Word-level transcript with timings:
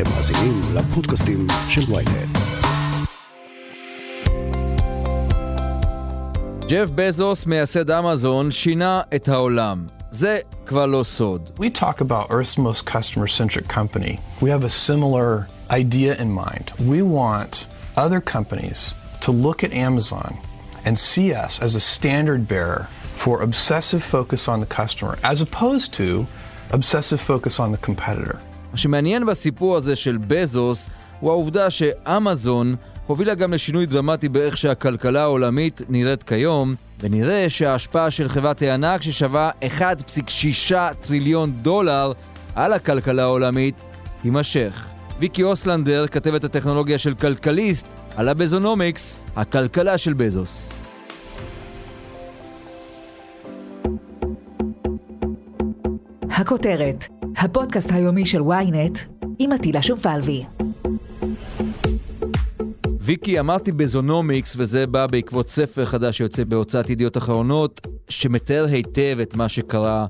אתם 0.00 0.02
מאזינים 0.04 0.60
לפודקאסטים 0.74 1.46
של 1.68 1.80
ויינט. 1.94 2.38
ג'ף 6.68 6.88
בזוס, 6.94 7.46
מייסד 7.46 7.90
אמזון, 7.90 8.50
שינה 8.50 9.00
את 9.14 9.28
העולם. 9.28 9.86
זה 10.10 10.38
כבר 10.66 10.86
לא 10.86 11.02
סוד. 11.02 11.50
We 11.58 11.70
talk 11.80 12.00
about 12.00 12.30
Earth's 12.30 12.58
most 12.58 12.84
customer-centric 12.86 13.68
company. 13.68 14.18
We 14.40 14.50
have 14.50 14.64
a 14.64 14.68
similar 14.68 15.48
idea 15.70 16.12
in 16.22 16.30
mind. 16.30 16.66
We 16.92 17.02
want 17.02 17.68
other 17.96 18.20
companies 18.20 18.94
to 19.24 19.30
look 19.32 19.62
at 19.64 19.72
Amazon 19.72 20.32
and 20.84 20.98
see 20.98 21.28
us 21.44 21.60
as 21.66 21.74
a 21.74 21.80
standard 21.94 22.42
bearer 22.48 22.88
for 23.22 23.42
obsessive 23.42 24.02
focus 24.02 24.42
on 24.52 24.58
the 24.60 24.70
customer, 24.80 25.14
as 25.32 25.40
opposed 25.40 25.88
to 26.00 26.26
obsessive 26.78 27.20
focus 27.20 27.54
on 27.58 27.72
the 27.72 27.82
competitor. 27.88 28.38
מה 28.71 28.77
שמעניין 28.77 29.25
בסיפור 29.25 29.77
הזה 29.77 29.95
של 29.95 30.17
בזוס 30.27 30.89
הוא 31.19 31.31
העובדה 31.31 31.69
שאמזון 31.69 32.75
הובילה 33.07 33.35
גם 33.35 33.53
לשינוי 33.53 33.85
דרמטי 33.85 34.29
באיך 34.29 34.57
שהכלכלה 34.57 35.21
העולמית 35.21 35.81
נראית 35.89 36.23
כיום, 36.23 36.75
ונראה 36.99 37.49
שההשפעה 37.49 38.11
של 38.11 38.29
חברת 38.29 38.61
הענק 38.61 39.01
ששווה 39.01 39.49
1.6 39.79 40.75
טריליון 41.01 41.51
דולר 41.61 42.11
על 42.55 42.73
הכלכלה 42.73 43.23
העולמית 43.23 43.75
תימשך. 44.21 44.87
ויקי 45.19 45.43
אוסלנדר, 45.43 46.07
כתבת 46.07 46.43
הטכנולוגיה 46.43 46.97
של 46.97 47.13
כלכליסט, 47.13 47.85
על 48.15 48.29
הבזונומיקס, 48.29 49.25
הכלכלה 49.35 49.97
של 49.97 50.13
בזוס. 50.13 50.71
הכותרת, 56.29 57.20
הפודקאסט 57.43 57.91
היומי 57.91 58.25
של 58.25 58.41
ynet 58.41 58.99
עם 59.39 59.51
עטילה 59.51 59.81
שומפלבי. 59.81 60.43
ויקי, 62.99 63.39
אמרתי 63.39 63.71
בזונומיקס, 63.71 64.55
וזה 64.57 64.87
בא 64.87 65.07
בעקבות 65.07 65.49
ספר 65.49 65.85
חדש 65.85 66.17
שיוצא 66.17 66.43
בהוצאת 66.43 66.89
ידיעות 66.89 67.17
אחרונות, 67.17 67.87
שמתאר 68.09 68.65
היטב 68.69 69.17
את 69.21 69.35
מה 69.35 69.49
שקרה 69.49 70.05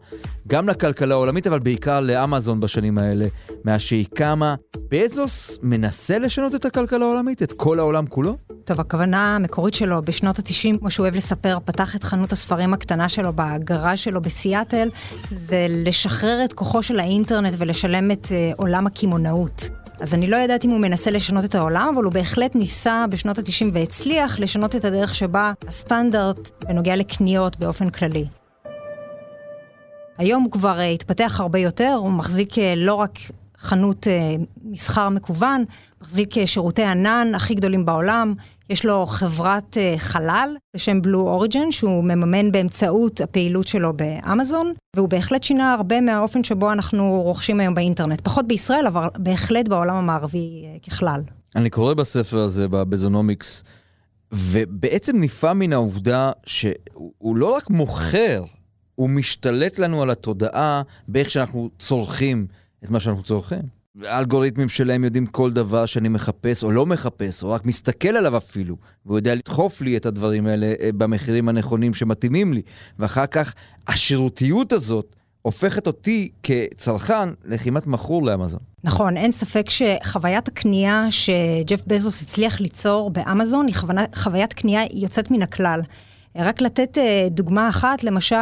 גם 0.47 0.69
לכלכלה 0.69 1.15
העולמית, 1.15 1.47
אבל 1.47 1.59
בעיקר 1.59 1.99
לאמזון 1.99 2.59
בשנים 2.59 2.97
האלה, 2.97 3.25
מאז 3.65 3.81
שהיא 3.81 4.05
קמה. 4.15 4.55
בזוס 4.91 5.59
מנסה 5.61 6.19
לשנות 6.19 6.55
את 6.55 6.65
הכלכלה 6.65 7.05
העולמית, 7.05 7.43
את 7.43 7.51
כל 7.51 7.79
העולם 7.79 8.07
כולו? 8.07 8.37
טוב, 8.65 8.79
הכוונה 8.79 9.35
המקורית 9.35 9.73
שלו 9.73 10.01
בשנות 10.01 10.39
ה-90, 10.39 10.79
כמו 10.79 10.91
שהוא 10.91 11.03
אוהב 11.03 11.15
לספר, 11.15 11.57
פתח 11.65 11.95
את 11.95 12.03
חנות 12.03 12.31
הספרים 12.31 12.73
הקטנה 12.73 13.09
שלו 13.09 13.33
בגראז' 13.35 13.99
שלו 13.99 14.21
בסיאטל, 14.21 14.89
זה 15.31 15.67
לשחרר 15.69 16.41
את 16.45 16.53
כוחו 16.53 16.83
של 16.83 16.99
האינטרנט 16.99 17.53
ולשלם 17.57 18.11
את 18.11 18.25
uh, 18.25 18.55
עולם 18.57 18.87
הקמעונאות. 18.87 19.80
אז 20.01 20.13
אני 20.13 20.27
לא 20.27 20.35
יודעת 20.35 20.65
אם 20.65 20.69
הוא 20.69 20.79
מנסה 20.79 21.11
לשנות 21.11 21.45
את 21.45 21.55
העולם, 21.55 21.93
אבל 21.95 22.03
הוא 22.03 22.13
בהחלט 22.13 22.55
ניסה 22.55 23.05
בשנות 23.09 23.37
ה-90 23.37 23.65
והצליח 23.73 24.39
לשנות 24.39 24.75
את 24.75 24.85
הדרך 24.85 25.15
שבה 25.15 25.53
הסטנדרט 25.67 26.49
בנוגע 26.67 26.95
לקניות 26.95 27.59
באופן 27.59 27.89
כללי. 27.89 28.25
היום 30.17 30.43
הוא 30.43 30.51
כבר 30.51 30.77
uh, 30.79 30.81
התפתח 30.81 31.39
הרבה 31.39 31.59
יותר, 31.59 31.93
הוא 31.97 32.11
מחזיק 32.11 32.53
uh, 32.53 32.57
לא 32.75 32.93
רק 32.95 33.11
חנות 33.61 34.07
uh, 34.07 34.45
מסחר 34.63 35.09
מקוון, 35.09 35.65
מחזיק 36.01 36.37
uh, 36.37 36.39
שירותי 36.45 36.83
ענן 36.83 37.31
הכי 37.35 37.53
גדולים 37.55 37.85
בעולם, 37.85 38.33
יש 38.69 38.85
לו 38.85 39.05
חברת 39.05 39.77
uh, 39.77 39.99
חלל 39.99 40.55
בשם 40.75 41.01
בלו 41.01 41.19
אוריג'ן, 41.19 41.71
שהוא 41.71 42.03
מממן 42.03 42.51
באמצעות 42.51 43.21
הפעילות 43.21 43.67
שלו 43.67 43.93
באמזון, 43.93 44.73
והוא 44.95 45.09
בהחלט 45.09 45.43
שינה 45.43 45.73
הרבה 45.73 46.01
מהאופן 46.01 46.43
שבו 46.43 46.71
אנחנו 46.71 47.21
רוכשים 47.21 47.59
היום 47.59 47.75
באינטרנט. 47.75 48.21
פחות 48.21 48.47
בישראל, 48.47 48.87
אבל 48.87 49.07
בהחלט 49.17 49.67
בעולם 49.67 49.95
המערבי 49.95 50.65
uh, 50.65 50.89
ככלל. 50.89 51.21
אני 51.55 51.69
קורא 51.69 51.93
בספר 51.93 52.37
הזה, 52.37 52.67
בבזונומיקס, 52.67 53.63
ובעצם 54.31 55.17
נפעם 55.19 55.59
מן 55.59 55.73
העובדה 55.73 56.31
שהוא 56.45 57.35
לא 57.35 57.55
רק 57.55 57.69
מוכר, 57.69 58.43
הוא 58.95 59.09
משתלט 59.09 59.79
לנו 59.79 60.01
על 60.01 60.09
התודעה 60.09 60.81
באיך 61.07 61.31
שאנחנו 61.31 61.69
צורכים 61.79 62.47
את 62.83 62.89
מה 62.89 62.99
שאנחנו 62.99 63.23
צורכים. 63.23 63.81
האלגוריתמים 64.03 64.69
שלהם 64.69 65.03
יודעים 65.03 65.25
כל 65.25 65.51
דבר 65.51 65.85
שאני 65.85 66.09
מחפש 66.09 66.63
או 66.63 66.71
לא 66.71 66.85
מחפש, 66.85 67.43
או 67.43 67.49
רק 67.49 67.65
מסתכל 67.65 68.09
עליו 68.09 68.37
אפילו, 68.37 68.75
והוא 69.05 69.17
יודע 69.17 69.35
לדחוף 69.35 69.81
לי 69.81 69.97
את 69.97 70.05
הדברים 70.05 70.47
האלה 70.47 70.73
אה, 70.81 70.89
במחירים 70.97 71.49
הנכונים 71.49 71.93
שמתאימים 71.93 72.53
לי. 72.53 72.61
ואחר 72.99 73.25
כך 73.25 73.53
השירותיות 73.87 74.73
הזאת 74.73 75.15
הופכת 75.41 75.87
אותי 75.87 76.29
כצרכן 76.43 77.29
לכמעט 77.45 77.87
מכור 77.87 78.25
לאמזון. 78.25 78.59
נכון, 78.83 79.17
אין 79.17 79.31
ספק 79.31 79.65
שחוויית 79.69 80.47
הקנייה 80.47 81.05
שג'ף 81.09 81.81
בזוס 81.87 82.21
הצליח 82.21 82.61
ליצור 82.61 83.09
באמזון 83.09 83.67
היא 83.67 83.75
חוויית 84.15 84.53
קנייה 84.53 84.81
יוצאת 84.93 85.31
מן 85.31 85.41
הכלל. 85.41 85.81
רק 86.35 86.61
לתת 86.61 86.97
אה, 86.97 87.27
דוגמה 87.29 87.69
אחת, 87.69 88.03
למשל, 88.03 88.35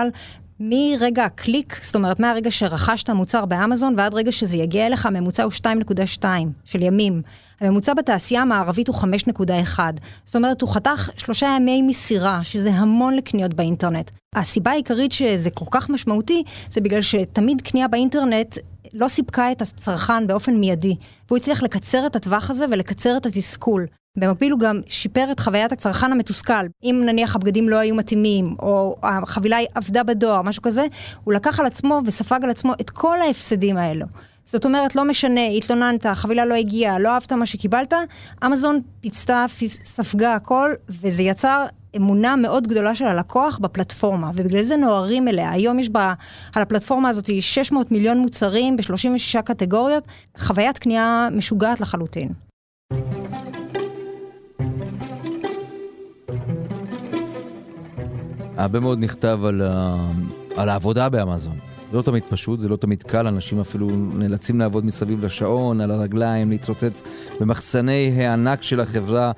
מרגע 0.59 1.25
הקליק, 1.25 1.80
זאת 1.81 1.96
אומרת 1.96 2.20
מהרגע 2.20 2.52
שרכשת 2.52 3.09
מוצר 3.09 3.46
באמזון 3.46 3.94
ועד 3.97 4.14
רגע 4.14 4.31
שזה 4.31 4.58
יגיע 4.58 4.88
אליך, 4.88 5.06
הממוצע 5.06 5.44
הוא 5.44 5.52
2.2 5.52 6.25
של 6.66 6.81
ימים. 6.81 7.22
הממוצע 7.62 7.94
בתעשייה 7.94 8.42
המערבית 8.42 8.88
הוא 8.88 8.96
5.1. 8.96 9.80
זאת 10.25 10.36
אומרת, 10.36 10.62
הוא 10.62 10.69
חתך 10.69 11.09
שלושה 11.18 11.48
ימי 11.56 11.81
מסירה, 11.81 12.44
שזה 12.44 12.72
המון 12.72 13.16
לקניות 13.16 13.53
באינטרנט. 13.53 14.12
הסיבה 14.36 14.72
העיקרית 14.72 15.12
שזה 15.12 15.50
כל 15.50 15.66
כך 15.72 15.90
משמעותי, 15.90 16.44
זה 16.69 16.81
בגלל 16.81 17.02
שתמיד 17.02 17.62
קנייה 17.62 17.88
באינטרנט 17.88 18.58
לא 18.94 19.08
סיפקה 19.08 19.52
את 19.52 19.62
הצרכן 19.62 20.28
באופן 20.28 20.56
מיידי. 20.56 20.96
והוא 21.28 21.38
הצליח 21.38 21.64
לקצר 21.64 22.06
את 22.06 22.16
הטווח 22.16 22.50
הזה 22.50 22.66
ולקצר 22.72 23.18
את 23.18 23.26
התסכול. 23.26 23.86
במקביל 24.18 24.52
הוא 24.52 24.60
גם 24.60 24.82
שיפר 24.88 25.32
את 25.32 25.40
חוויית 25.40 25.72
הצרכן 25.72 26.12
המתוסכל. 26.12 26.66
אם 26.84 27.02
נניח 27.06 27.36
הבגדים 27.36 27.70
לא 27.70 27.76
היו 27.76 27.96
מתאימים, 27.96 28.56
או 28.60 28.96
החבילה 29.04 29.58
עבדה 29.76 30.04
בדואר, 30.04 30.42
משהו 30.42 30.62
כזה, 30.62 30.86
הוא 31.24 31.34
לקח 31.34 31.60
על 31.60 31.66
עצמו 31.66 32.02
וספג 32.06 32.40
על 32.44 32.50
עצמו 32.50 32.74
את 32.82 32.90
כל 32.90 33.22
ההפסדים 33.22 33.78
האלו. 33.78 34.06
זאת 34.46 34.66
אומרת, 34.66 34.96
לא 34.96 35.06
משנה, 35.06 35.48
התלוננת, 35.48 36.06
החבילה 36.06 36.46
לא 36.46 36.56
הגיעה, 36.56 37.00
לא 37.00 37.10
אהבת 37.10 37.32
מה 37.32 37.46
שקיבלת, 37.46 37.94
אמזון 38.46 38.82
פיצתה, 39.02 39.46
ספגה 39.84 40.36
הכל, 40.36 40.74
וזה 40.90 41.24
יצר 41.24 41.66
אמונה 41.96 42.36
מאוד 42.36 42.68
גדולה 42.68 42.96
של 42.96 43.06
הלקוח 43.06 43.60
בפלטפורמה, 43.60 44.32
ובגלל 44.36 44.64
זה 44.64 44.78
נוהרים 44.78 45.28
אליה. 45.28 45.52
היום 45.52 45.80
יש 45.80 45.90
בה, 45.90 46.14
על 46.56 46.62
הפלטפורמה 46.62 47.10
הזאת 47.10 47.30
600 47.42 47.92
מיליון 47.92 48.18
מוצרים 48.18 48.78
ב-36 48.78 49.42
קטגוריות, 49.42 50.04
חוויית 50.38 50.78
קנייה 50.78 51.28
משוגעת 51.32 51.82
לחלוטין. 51.82 52.30
הרבה 58.58 58.80
מאוד 58.80 59.00
נכתב 59.04 59.40
על, 59.46 59.62
ה... 59.62 59.96
על 60.56 60.70
העבודה 60.70 61.10
באמזון. 61.10 61.58
זה 61.92 61.98
לא 61.98 62.02
תמיד 62.02 62.24
פשוט, 62.30 62.60
זה 62.60 62.70
לא 62.70 62.76
תמיד 62.76 63.04
קל, 63.04 63.28
אנשים 63.28 63.60
אפילו 63.60 63.90
נאלצים 63.90 64.60
לעבוד 64.60 64.86
מסביב 64.86 65.26
לשעון, 65.26 65.82
על 65.82 65.92
הרגליים, 65.92 66.50
להתרוצץ 66.50 67.02
במחסני 67.40 68.14
הענק 68.18 68.64
של 68.64 68.80
החברה 68.80 69.32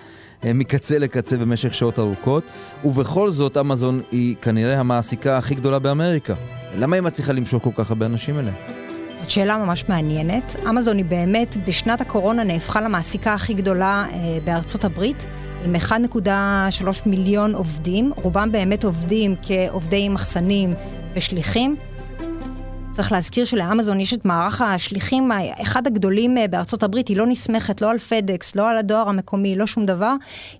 מקצה 0.44 0.98
לקצה 0.98 1.38
במשך 1.38 1.74
שעות 1.74 2.00
ארוכות, 2.00 2.44
ובכל 2.86 3.30
זאת 3.30 3.58
אמזון 3.58 4.02
היא 4.12 4.36
כנראה 4.42 4.80
המעסיקה 4.80 5.38
הכי 5.38 5.56
גדולה 5.56 5.80
באמריקה. 5.80 6.34
למה 6.76 6.96
היא 6.96 7.04
מצליחה 7.04 7.34
למשוך 7.34 7.64
כל 7.64 7.70
כך 7.76 7.90
הרבה 7.90 8.06
אנשים 8.06 8.40
אליה? 8.40 8.54
זאת 9.16 9.30
שאלה 9.30 9.58
ממש 9.58 9.86
מעניינת. 9.90 10.56
אמזון 10.70 10.98
היא 10.98 11.06
באמת 11.06 11.58
בשנת 11.68 12.02
הקורונה 12.02 12.44
נהפכה 12.44 12.82
למעסיקה 12.82 13.34
הכי 13.34 13.54
גדולה 13.54 14.06
אה, 14.12 14.18
בארצות 14.44 14.86
הברית. 14.86 15.26
עם 15.66 15.76
1.3 15.76 15.90
מיליון 17.06 17.56
עובדים, 17.56 18.12
רובם 18.16 18.52
באמת 18.52 18.84
עובדים 18.84 19.36
כעובדי 19.42 20.10
מחסנים 20.10 20.74
ושליחים. 21.16 21.76
צריך 22.92 23.12
להזכיר 23.12 23.46
שלאמזון 23.46 24.00
יש 24.00 24.14
את 24.14 24.26
מערך 24.26 24.62
השליחים, 24.62 25.30
אחד 25.62 25.88
הגדולים 25.88 26.38
אה, 26.38 26.48
בארצות 26.48 26.84
הברית, 26.84 27.08
היא 27.08 27.18
לא 27.18 27.28
נסמכת 27.28 27.82
לא 27.82 27.90
על 27.90 27.98
פדקס, 27.98 28.56
לא 28.56 28.70
על 28.70 28.78
הדואר 28.78 29.10
המקומי, 29.10 29.56
לא 29.56 29.66
שום 29.66 29.86
דבר. 29.86 30.14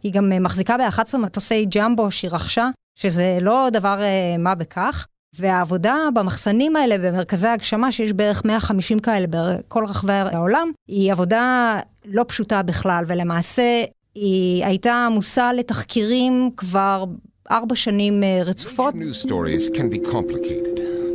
היא 0.04 0.14
גם 0.14 0.32
אה, 0.32 0.40
מחזיקה 0.40 0.78
ב-11 0.78 1.18
מטוסי 1.18 1.66
ג'מבו 1.66 2.12
שהיא 2.12 2.32
רכשה, 2.32 2.70
שזה 2.96 3.38
לא 3.42 3.68
דבר 3.74 4.02
אה, 4.02 4.36
מה 4.40 4.56
בכך. 4.56 5.08
והעבודה 5.40 5.96
במחסנים 6.14 6.76
האלה, 6.76 6.98
במרכזי 6.98 7.48
ההגשמה, 7.48 7.92
שיש 7.92 8.14
בערך 8.14 8.46
150 8.46 9.00
כאלה 9.00 9.26
בכל 9.30 9.86
רחבי 9.86 10.14
העולם, 10.14 10.72
היא 10.88 11.12
עבודה 11.12 11.78
לא 12.06 12.26
פשוטה 12.28 12.62
בכלל, 12.62 13.04
ולמעשה 13.08 13.84
היא 14.16 14.66
הייתה 14.66 15.06
עמוסה 15.06 15.54
לתחקירים 15.54 16.50
כבר 16.58 17.06
ארבע 17.52 17.76
שנים 17.76 18.24
רצופות. 18.46 18.94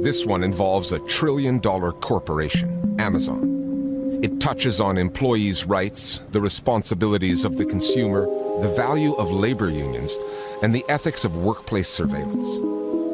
This 0.02 0.26
one 0.26 0.42
involves 0.42 0.92
a 0.92 0.98
trillion 1.00 1.58
dollar 1.58 1.90
corporation, 1.92 2.68
Amazon. 2.98 4.20
It 4.22 4.40
touches 4.40 4.80
on 4.80 4.98
employees' 4.98 5.66
rights, 5.66 6.20
the 6.32 6.40
responsibilities 6.40 7.44
of 7.44 7.56
the 7.56 7.64
consumer, 7.64 8.26
the 8.60 8.68
value 8.68 9.14
of 9.14 9.30
labor 9.30 9.70
unions, 9.70 10.18
and 10.62 10.74
the 10.74 10.84
ethics 10.88 11.24
of 11.24 11.38
workplace 11.38 11.88
surveillance. 11.88 12.58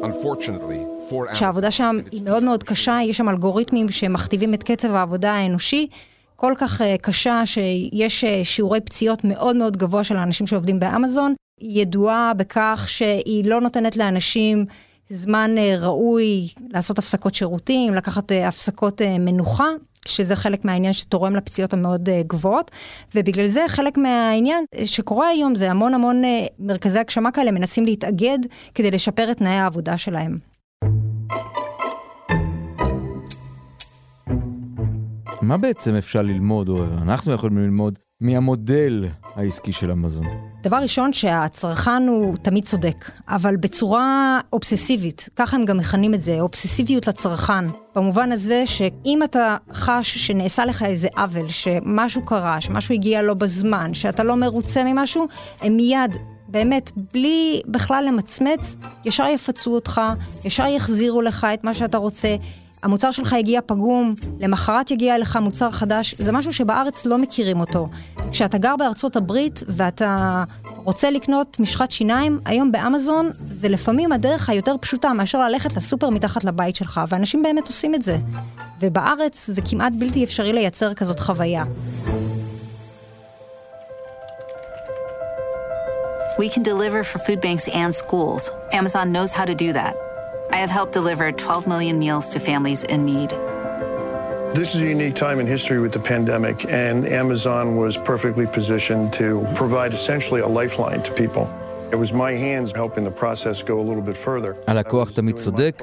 Unfortunately, 0.03 0.85
שהעבודה 1.33 1.71
שם 1.71 1.95
היא 2.11 2.23
מאוד 2.23 2.43
מאוד 2.43 2.63
קשה, 2.63 2.99
יש 3.05 3.17
שם 3.17 3.29
אלגוריתמים 3.29 3.91
שמכתיבים 3.91 4.53
את 4.53 4.63
קצב 4.63 4.91
העבודה 4.91 5.31
האנושי, 5.31 5.87
כל 6.35 6.53
כך 6.57 6.81
uh, 6.81 6.83
קשה, 7.01 7.45
שיש 7.45 8.23
uh, 8.23 8.27
שיעורי 8.43 8.81
פציעות 8.81 9.23
מאוד 9.23 9.55
מאוד 9.55 9.77
גבוה 9.77 10.03
של 10.03 10.17
האנשים 10.17 10.47
שעובדים 10.47 10.79
באמזון, 10.79 11.33
היא 11.59 11.81
ידועה 11.81 12.33
בכך 12.33 12.85
שהיא 12.87 13.45
לא 13.45 13.61
נותנת 13.61 13.97
לאנשים 13.97 14.65
זמן 15.13 15.55
uh, 15.57 15.79
ראוי 15.85 16.47
לעשות 16.69 16.99
הפסקות 16.99 17.35
שירותים, 17.35 17.93
לקחת 17.93 18.31
uh, 18.31 18.35
הפסקות 18.35 19.01
uh, 19.01 19.05
מנוחה. 19.19 19.67
שזה 20.07 20.35
חלק 20.35 20.65
מהעניין 20.65 20.93
שתורם 20.93 21.35
לפציעות 21.35 21.73
המאוד 21.73 22.09
גבוהות, 22.27 22.71
ובגלל 23.15 23.47
זה 23.47 23.61
חלק 23.67 23.97
מהעניין 23.97 24.65
שקורה 24.85 25.27
היום 25.27 25.55
זה 25.55 25.71
המון 25.71 25.93
המון 25.93 26.21
מרכזי 26.59 26.99
הגשמה 26.99 27.31
כאלה 27.31 27.51
מנסים 27.51 27.85
להתאגד 27.85 28.39
כדי 28.75 28.91
לשפר 28.91 29.31
את 29.31 29.37
תנאי 29.37 29.51
העבודה 29.51 29.97
שלהם. 29.97 30.37
מה 35.41 35.57
בעצם 35.57 35.95
אפשר 35.95 36.21
ללמוד, 36.21 36.69
או 36.69 36.83
אנחנו 37.01 37.33
יכולים 37.33 37.57
ללמוד, 37.57 37.99
מהמודל 38.23 39.05
העסקי 39.35 39.71
של 39.71 39.91
המזון? 39.91 40.25
דבר 40.63 40.77
ראשון, 40.77 41.13
שהצרכן 41.13 42.07
הוא 42.07 42.37
תמיד 42.37 42.63
צודק, 42.65 43.11
אבל 43.29 43.55
בצורה 43.55 44.39
אובססיבית, 44.53 45.29
ככה 45.35 45.57
הם 45.57 45.65
גם 45.65 45.77
מכנים 45.77 46.13
את 46.13 46.21
זה, 46.21 46.41
אובססיביות 46.41 47.07
לצרכן. 47.07 47.65
במובן 47.95 48.31
הזה 48.31 48.63
שאם 48.65 49.19
אתה 49.23 49.57
חש 49.73 50.17
שנעשה 50.17 50.65
לך 50.65 50.83
איזה 50.83 51.07
עוול, 51.17 51.49
שמשהו 51.49 52.25
קרה, 52.25 52.61
שמשהו 52.61 52.93
הגיע 52.93 53.21
לא 53.21 53.33
בזמן, 53.33 53.93
שאתה 53.93 54.23
לא 54.23 54.35
מרוצה 54.35 54.83
ממשהו, 54.83 55.27
הם 55.61 55.75
מיד 55.75 56.11
באמת, 56.47 56.91
בלי 57.13 57.61
בכלל 57.67 58.05
למצמץ, 58.07 58.75
ישר 59.05 59.27
יפצו 59.27 59.75
אותך, 59.75 60.01
ישר 60.43 60.65
יחזירו 60.65 61.21
לך 61.21 61.47
את 61.53 61.63
מה 61.63 61.73
שאתה 61.73 61.97
רוצה, 61.97 62.35
המוצר 62.83 63.11
שלך 63.11 63.33
הגיע 63.33 63.59
פגום, 63.65 64.15
למחרת 64.39 64.91
יגיע 64.91 65.15
אליך 65.15 65.35
מוצר 65.35 65.71
חדש, 65.71 66.15
זה 66.17 66.31
משהו 66.31 66.53
שבארץ 66.53 67.05
לא 67.05 67.17
מכירים 67.17 67.59
אותו. 67.59 67.87
כשאתה 68.31 68.57
גר 68.57 68.75
בארצות 68.75 69.15
הברית 69.15 69.63
ואתה 69.67 70.43
רוצה 70.75 71.11
לקנות 71.11 71.59
משחת 71.59 71.91
שיניים, 71.91 72.39
היום 72.45 72.71
באמזון 72.71 73.31
זה 73.45 73.69
לפעמים 73.69 74.11
הדרך 74.11 74.49
היותר 74.49 74.75
פשוטה 74.81 75.13
מאשר 75.13 75.47
ללכת 75.47 75.73
לסופר 75.75 76.09
מתחת 76.09 76.43
לבית 76.43 76.75
שלך, 76.75 77.01
ואנשים 77.07 77.43
באמת 77.43 77.67
עושים 77.67 77.95
את 77.95 78.03
זה. 78.03 78.17
ובארץ 78.81 79.49
זה 79.49 79.61
כמעט 79.69 79.93
בלתי 79.97 80.23
אפשרי 80.23 80.53
לייצר 80.53 80.93
כזאת 80.93 81.19
חוויה. 81.19 81.63
We 86.39 86.49
can 86.49 86.63
deliver 86.63 87.03
for 87.03 87.19
food 87.19 87.39
banks 87.41 87.67
and 87.67 87.93
schools. 87.93 88.43
Amazon 88.71 89.05
knows 89.15 89.31
how 89.31 89.45
to 89.45 89.55
do 89.55 89.71
that. 89.79 90.12
I 90.51 90.57
have 90.57 90.69
helped 90.69 90.93
deliver 90.93 91.31
12 91.31 91.67
million 91.67 91.99
meals 91.99 92.29
to 92.29 92.39
families 92.39 92.83
in 92.83 93.05
need. 93.05 93.31
This 94.53 94.75
is 94.75 94.81
a 94.83 94.87
unique 94.87 95.15
time 95.15 95.39
in 95.39 95.47
history 95.47 95.79
with 95.79 95.93
the 95.93 96.03
pandemic, 96.13 96.65
and 96.69 97.07
Amazon 97.07 97.75
was 97.75 97.97
perfectly 97.97 98.45
positioned 98.45 99.11
to 99.13 99.27
provide 99.55 99.93
essentially 99.93 100.41
a 100.41 100.47
lifeline 100.47 101.01
to 101.03 101.11
people. 101.13 101.45
It 101.91 101.95
was 101.95 102.11
my 102.13 102.33
hands 102.45 102.71
helping 102.81 103.03
the 103.03 103.15
process 103.23 103.63
go 103.63 103.79
a 103.79 103.85
little 103.89 104.01
bit 104.01 104.17
further. 104.17 104.55
הלקוח 104.67 105.09
תמיד 105.09 105.35
צודק, 105.35 105.81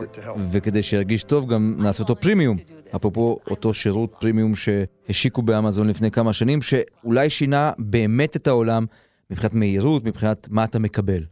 וכדי 0.51 0.83
שירגיש 0.83 1.23
טוב 1.25 1.49
גם 1.49 1.75
נעשה 1.79 2.03
אותו 2.03 2.17
פרימיום. 2.17 2.57
אפרופו 2.97 3.39
אותו 3.51 3.75
שירות 3.75 4.13
פרימיום 4.21 4.53
שהשיקו 4.57 5.43
באמזון 5.43 5.89
לפני 5.89 6.11
כמה 6.11 6.33
שנים, 6.33 6.63
שאולי 6.63 7.31
שינה 7.31 7.73
באמת 7.79 8.37
את 8.37 8.47
העולם 8.47 8.87
מבחינת 9.31 9.55
מהירות, 9.55 10.05
מבחינת 10.05 10.49
מה 10.51 10.65
אתה 10.65 10.79
מקבל. 10.79 11.25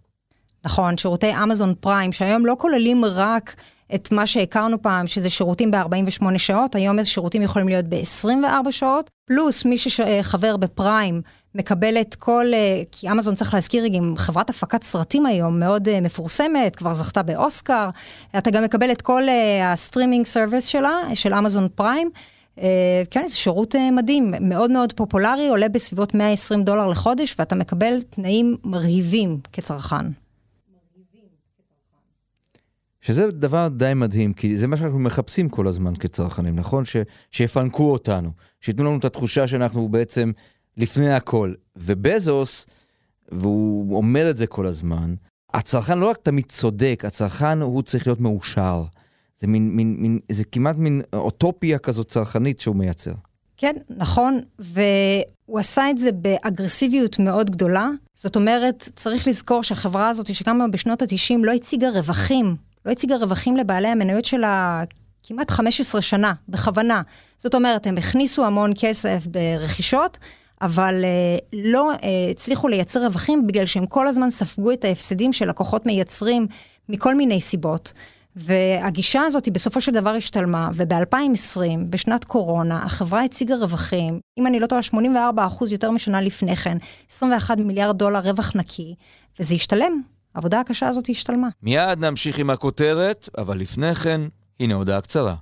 נכון, 0.64 0.96
שירותי 0.96 1.32
אמזון 1.43 1.75
פריים, 1.81 2.12
שהיום 2.12 2.46
לא 2.46 2.56
כוללים 2.58 3.05
רק 3.05 3.55
את 3.94 4.12
מה 4.12 4.26
שהכרנו 4.26 4.82
פעם, 4.82 5.06
שזה 5.06 5.31
שירותים 5.31 5.70
ב-48 5.70 6.38
שעות, 6.38 6.75
היום 6.75 6.99
איזה 6.99 7.10
שירותים 7.10 7.43
יכולים 7.43 7.69
להיות 7.69 7.84
ב-24 7.88 8.70
שעות, 8.70 9.10
פלוס 9.25 9.64
מי 9.64 9.78
שחבר 9.78 10.56
בפריים 10.56 11.22
מקבל 11.55 12.00
את 12.00 12.14
כל, 12.14 12.50
אה, 12.55 12.82
כי 12.93 13.10
אמזון 13.10 13.34
צריך 13.34 13.55
להזכיר, 13.55 13.84
היא 13.84 13.93
גם 14.00 14.14
חברת 14.16 14.50
הפקת 14.50 14.82
סרטים 14.82 15.26
היום, 15.26 15.60
מאוד 15.60 15.88
אה, 15.88 16.00
מפורסמת, 16.00 16.76
כבר 16.76 16.94
זכתה 16.94 17.22
באוסקר, 17.22 17.88
אתה 18.38 18.50
גם 18.50 18.64
מקבל 18.64 18.93
את 18.93 19.02
כל 19.02 19.22
הסטרימינג 19.62 20.26
אה, 20.26 20.31
service 20.31 20.66
שלה, 20.66 21.00
של 21.14 21.34
אמזון 21.34 21.69
פריים. 21.75 22.10
כן, 23.10 23.25
זה 23.28 23.37
שירות 23.37 23.75
מדהים, 23.93 24.34
מאוד 24.40 24.70
מאוד 24.70 24.93
פופולרי, 24.93 25.49
עולה 25.49 25.69
בסביבות 25.69 26.14
120 26.14 26.62
דולר 26.62 26.87
לחודש, 26.87 27.34
ואתה 27.38 27.55
מקבל 27.55 28.02
תנאים 28.02 28.56
מרהיבים 28.64 29.38
כצרכן. 29.52 30.06
שזה 33.08 33.31
דבר 33.31 33.69
די 33.69 33.93
מדהים, 33.94 34.32
כי 34.32 34.56
זה 34.56 34.66
מה 34.66 34.76
שאנחנו 34.76 34.99
מחפשים 34.99 35.49
כל 35.49 35.66
הזמן 35.66 35.96
כצרכנים, 35.96 36.56
נכון? 36.56 36.84
ש, 36.84 36.96
שיפנקו 37.32 37.93
אותנו, 37.93 38.31
שייתנו 38.60 38.84
לנו 38.84 38.99
את 38.99 39.05
התחושה 39.05 39.49
שאנחנו 39.49 39.88
בעצם 39.88 40.32
לפני 40.76 41.14
הכל. 41.14 41.52
ובזוס, 41.76 42.66
והוא 43.32 43.96
אומר 43.96 44.31
את 44.31 44.37
זה 44.37 44.46
כל 44.46 44.66
הזמן, 44.66 45.14
הצרכן 45.55 45.99
לא 45.99 46.06
רק 46.06 46.16
תמיד 46.16 46.44
צודק, 46.49 47.02
הצרכן 47.06 47.62
הוא 47.62 47.82
צריך 47.82 48.06
להיות 48.06 48.20
מאושר. 48.20 48.84
זה 49.38 49.46
מין, 49.46 49.70
מין, 49.76 49.96
מין, 49.99 50.19
זה 50.32 50.44
כמעט 50.44 50.76
מין 50.76 51.02
אוטופיה 51.12 51.78
כזאת 51.78 52.08
צרכנית 52.08 52.60
שהוא 52.60 52.76
מייצר. 52.76 53.12
כן, 53.56 53.76
נכון, 53.90 54.40
והוא 54.58 55.58
עשה 55.58 55.90
את 55.90 55.99
זה 55.99 56.12
באגרסיביות 56.12 57.19
מאוד 57.19 57.50
גדולה. 57.50 57.88
זאת 58.14 58.37
אומרת, 58.37 58.88
צריך 58.96 59.28
לזכור 59.28 59.62
שהחברה 59.62 60.08
הזאת 60.08 60.34
שקמה 60.34 60.69
בשנות 60.69 61.02
ה-90 61.02 61.34
לא 61.43 61.52
הציגה 61.52 61.88
רווחים 61.90 62.68
לא 62.86 62.92
הציגה 62.92 63.16
רווחים 63.16 63.56
לבעלי 63.56 63.88
המניות 63.88 64.25
שלה 64.25 64.84
כמעט 65.22 65.50
15 65.50 66.02
שנה, 66.02 66.32
בכוונה. 66.48 67.02
זאת 67.38 67.54
אומרת, 67.54 67.86
הם 67.86 67.96
הכניסו 67.98 68.46
המון 68.46 68.72
כסף 68.80 69.26
ברכישות, 69.26 70.19
אבל 70.62 71.04
uh, 71.04 71.44
לא 71.52 71.92
uh, 71.94 72.06
הצליחו 72.30 72.69
לייצר 72.69 73.04
רווחים 73.04 73.46
בגלל 73.46 73.66
שהם 73.66 73.86
כל 73.86 74.08
הזמן 74.08 74.30
ספגו 74.30 74.72
את 74.72 74.84
ההפסדים 74.84 75.32
שלקוחות 75.32 75.86
מייצרים 75.86 76.46
מכל 76.88 77.14
מיני 77.14 77.40
סיבות. 77.40 77.92
והגישה 78.36 79.22
הזאת 79.22 79.44
היא 79.44 79.54
בסופו 79.54 79.81
של 79.81 79.92
דבר 79.92 80.10
השתלמה, 80.10 80.70
וב-2020, 80.74 81.60
בשנת 81.90 82.24
קורונה, 82.24 82.82
החברה 82.84 83.24
הציגה 83.24 83.54
רווחים, 83.54 84.20
אם 84.38 84.46
אני 84.46 84.60
לא 84.60 84.66
טועה, 84.66 84.82
84 84.82 85.48
יותר 85.70 85.90
משנה 85.90 86.20
לפני 86.20 86.56
כן, 86.56 86.78
21 87.10 87.58
מיליארד 87.58 87.98
דולר 87.98 88.20
רווח 88.20 88.56
נקי, 88.56 88.94
וזה 89.40 89.54
השתלם. 89.54 90.02
העבודה 90.34 90.60
הקשה 90.60 90.88
הזאת 90.88 91.08
השתלמה. 91.08 91.48
מיד 91.62 92.04
נמשיך 92.04 92.38
עם 92.38 92.50
הכותרת, 92.50 93.28
אבל 93.38 93.58
לפני 93.58 93.94
כן, 93.94 94.20
הנה 94.60 94.75
הודעה 94.75 95.00
קצרה. 95.00 95.34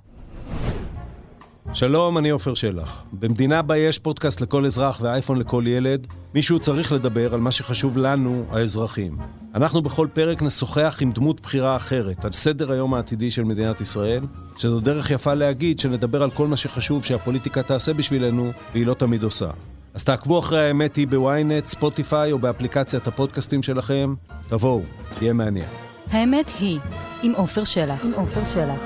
שלום, 1.73 2.17
אני 2.17 2.29
עופר 2.29 2.53
שלח. 2.53 3.03
במדינה 3.13 3.61
בה 3.61 3.77
יש 3.77 3.99
פודקאסט 3.99 4.41
לכל 4.41 4.65
אזרח 4.65 4.99
ואייפון 5.01 5.39
לכל 5.39 5.63
ילד, 5.67 6.07
מישהו 6.33 6.59
צריך 6.59 6.91
לדבר 6.91 7.33
על 7.33 7.39
מה 7.39 7.51
שחשוב 7.51 7.97
לנו, 7.97 8.45
האזרחים. 8.51 9.17
אנחנו 9.55 9.81
בכל 9.81 10.07
פרק 10.13 10.41
נשוחח 10.41 10.97
עם 11.01 11.11
דמות 11.11 11.41
בחירה 11.41 11.75
אחרת 11.75 12.25
על 12.25 12.31
סדר 12.31 12.71
היום 12.71 12.93
העתידי 12.93 13.31
של 13.31 13.43
מדינת 13.43 13.81
ישראל, 13.81 14.23
שזו 14.57 14.79
דרך 14.79 15.11
יפה 15.11 15.33
להגיד 15.33 15.79
שנדבר 15.79 16.23
על 16.23 16.31
כל 16.31 16.47
מה 16.47 16.57
שחשוב 16.57 17.03
שהפוליטיקה 17.03 17.63
תעשה 17.63 17.93
בשבילנו, 17.93 18.51
והיא 18.73 18.85
לא 18.85 18.93
תמיד 18.93 19.23
עושה. 19.23 19.49
אז 19.97 20.03
תעקבו 20.03 20.39
אחרי 20.39 20.67
האמת 20.67 20.95
היא 20.95 21.07
בוויינט, 21.07 21.65
ספוטיפיי 21.65 22.31
או 22.31 22.39
באפליקציית 22.39 23.07
הפודקאסטים 23.07 23.63
שלכם. 23.63 24.13
תבואו, 24.49 24.81
יהיה 25.21 25.33
מעניין. 25.33 25.65
האמת 26.11 26.51
היא, 26.59 26.79
עם 27.23 27.33
עופר 27.35 27.63
שלח. 27.63 28.05
עם 28.05 28.13
עופר 28.13 28.41
שלח. 28.53 28.79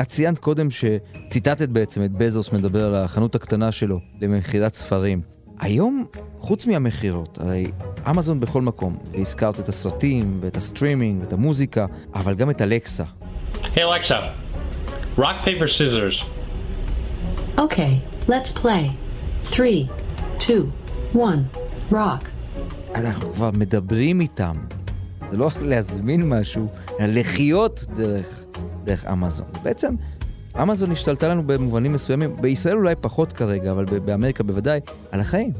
את 0.00 0.08
ציינת 0.08 0.38
קודם 0.38 0.68
שציטטת 0.70 1.68
בעצם 1.68 2.04
את 2.04 2.12
בזוס 2.12 2.52
מדבר 2.52 2.84
על 2.84 2.94
החנות 2.94 3.34
הקטנה 3.34 3.72
שלו 3.72 4.00
למכירת 4.20 4.74
ספרים. 4.74 5.41
היום, 5.60 6.04
חוץ 6.40 6.66
מהמכירות, 6.66 7.38
הרי 7.38 7.66
אמזון 8.10 8.40
בכל 8.40 8.62
מקום, 8.62 8.96
והזכרת 9.12 9.60
את 9.60 9.68
הסרטים 9.68 10.38
ואת 10.42 10.56
הסטרימינג 10.56 11.20
ואת 11.20 11.32
המוזיקה, 11.32 11.86
אבל 12.14 12.34
גם 12.34 12.50
את 12.50 12.62
אלקסה. 12.62 13.04
Hey 13.76 13.84
Alexa, 13.84 14.18
rock 15.18 15.44
paper 15.44 15.68
scissors. 15.78 16.24
Okay, 17.58 17.98
okay, 18.26 18.30
let's 18.30 18.58
play. 18.58 18.90
3, 19.50 19.86
2, 20.38 20.64
1, 21.12 21.22
rock. 21.92 22.26
אנחנו 22.94 23.32
כבר 23.32 23.50
מדברים 23.50 24.20
איתם. 24.20 24.56
זה 25.26 25.36
לא 25.36 25.50
להזמין 25.60 26.28
משהו, 26.28 26.66
אלא 27.00 27.14
לחיות 27.20 27.84
דרך, 27.96 28.44
דרך 28.84 29.06
אמזון. 29.06 29.46
בעצם 29.62 29.94
אמזון 30.60 30.92
השתלטה 30.92 31.28
לנו 31.28 31.42
במובנים 31.46 31.92
מסוימים, 31.92 32.36
בישראל 32.40 32.76
אולי 32.76 32.94
פחות 33.00 33.32
כרגע, 33.32 33.70
אבל 33.70 33.84
באמריקה 33.84 34.42
בוודאי, 34.42 34.80
על 35.12 35.20
החיים. 35.20 35.52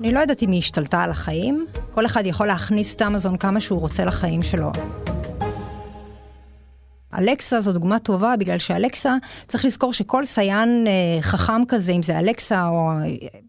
אני 0.00 0.12
לא 0.12 0.20
יודעת 0.20 0.42
אם 0.42 0.50
היא 0.50 0.58
השתלטה 0.58 1.02
על 1.02 1.10
החיים, 1.10 1.66
כל 1.94 2.06
אחד 2.06 2.26
יכול 2.26 2.46
להכניס 2.46 2.94
את 2.94 3.02
אמזון 3.02 3.36
כמה 3.36 3.60
שהוא 3.60 3.80
רוצה 3.80 4.04
לחיים 4.04 4.42
שלו. 4.42 4.70
אלקסה 7.18 7.60
זו 7.60 7.72
דוגמה 7.72 7.98
טובה, 7.98 8.34
בגלל 8.38 8.58
שאלקסה, 8.58 9.16
צריך 9.48 9.64
לזכור 9.64 9.92
שכל 9.92 10.24
סיין 10.24 10.84
אה, 10.86 11.22
חכם 11.22 11.64
כזה, 11.68 11.92
אם 11.92 12.02
זה 12.02 12.18
אלקסה 12.18 12.68
או 12.68 12.90
אה, 12.90 13.04